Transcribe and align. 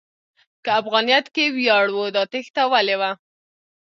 که 0.63 0.69
افغانیت 0.81 1.25
کې 1.35 1.45
ویاړ 1.55 1.87
و، 1.93 1.99
دا 2.15 2.23
تېښته 2.31 2.63
ولې 2.73 2.95
وه؟ 2.99 3.11